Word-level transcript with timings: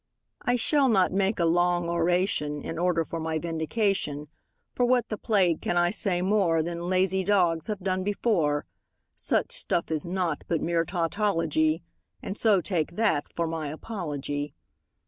I 0.41 0.55
shall 0.55 0.89
not 0.89 1.11
make 1.11 1.39
a 1.39 1.45
long 1.45 1.87
oration 1.87 2.63
in 2.63 2.79
order 2.79 3.05
for 3.05 3.19
my 3.19 3.37
vindication, 3.37 4.29
For 4.73 4.83
what 4.83 5.09
the 5.09 5.15
plague 5.19 5.61
can 5.61 5.77
I 5.77 5.91
say 5.91 6.23
more 6.23 6.63
Than 6.63 6.89
lazy 6.89 7.23
dogs 7.23 7.67
have 7.67 7.81
done 7.81 8.03
before; 8.03 8.65
Such 9.15 9.51
stuff 9.51 9.91
is 9.91 10.07
naught 10.07 10.43
but 10.47 10.59
mere 10.59 10.85
tautology, 10.85 11.83
And 12.19 12.35
so 12.35 12.61
take 12.61 12.95
that 12.95 13.29
for 13.31 13.45
my 13.45 13.67
apology. 13.67 14.55